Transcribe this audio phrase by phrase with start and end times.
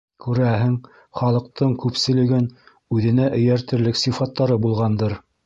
[0.25, 0.71] -Күрәһең,
[1.19, 2.49] халыҡтың күпселеген
[2.97, 5.17] үҙенә эйәртерлек сифаттары булғандыр.